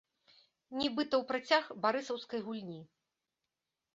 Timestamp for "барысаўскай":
1.83-2.41